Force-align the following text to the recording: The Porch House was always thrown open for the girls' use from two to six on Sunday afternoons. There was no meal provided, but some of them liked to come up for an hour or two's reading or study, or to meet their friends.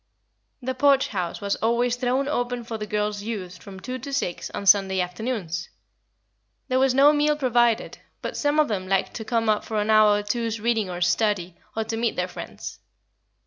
The 0.63 0.73
Porch 0.73 1.09
House 1.09 1.41
was 1.41 1.57
always 1.57 1.95
thrown 1.95 2.27
open 2.27 2.63
for 2.63 2.75
the 2.79 2.87
girls' 2.87 3.21
use 3.21 3.55
from 3.59 3.79
two 3.79 3.99
to 3.99 4.11
six 4.11 4.49
on 4.49 4.65
Sunday 4.65 4.99
afternoons. 4.99 5.69
There 6.69 6.79
was 6.79 6.95
no 6.95 7.13
meal 7.13 7.35
provided, 7.35 7.99
but 8.19 8.35
some 8.35 8.59
of 8.59 8.67
them 8.67 8.87
liked 8.89 9.13
to 9.17 9.23
come 9.23 9.47
up 9.47 9.63
for 9.63 9.79
an 9.79 9.91
hour 9.91 10.17
or 10.17 10.23
two's 10.23 10.59
reading 10.59 10.89
or 10.89 11.01
study, 11.01 11.55
or 11.75 11.83
to 11.83 11.97
meet 11.97 12.15
their 12.15 12.27
friends. 12.27 12.79